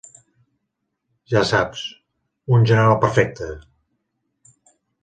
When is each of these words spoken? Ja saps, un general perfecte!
Ja 1.35 1.43
saps, 1.51 1.85
un 2.57 2.67
general 2.73 2.99
perfecte! 3.05 3.55